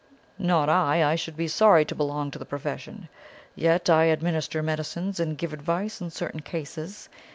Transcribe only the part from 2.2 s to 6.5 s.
to the profession. Yet I administer medicines and give advice in certain